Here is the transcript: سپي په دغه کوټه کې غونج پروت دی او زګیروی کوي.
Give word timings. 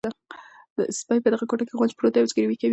سپي 0.99 1.17
په 1.23 1.29
دغه 1.33 1.45
کوټه 1.49 1.63
کې 1.65 1.77
غونج 1.77 1.91
پروت 1.97 2.11
دی 2.13 2.19
او 2.21 2.29
زګیروی 2.31 2.57
کوي. 2.61 2.69